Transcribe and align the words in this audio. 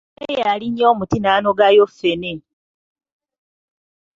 Ani 0.21 0.33
oyo 0.35 0.45
alinnye 0.53 0.83
omuti 0.91 1.17
n’anogayo 1.19 1.83
ffene? 1.89 2.33